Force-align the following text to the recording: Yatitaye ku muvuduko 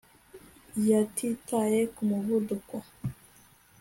Yatitaye 0.89 1.79
ku 1.93 2.01
muvuduko 2.09 2.75